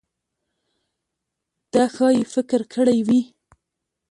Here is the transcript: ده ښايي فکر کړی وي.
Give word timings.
ده 1.71 1.83
ښايي 1.93 2.23
فکر 2.33 2.61
کړی 2.73 2.99
وي. 3.07 3.21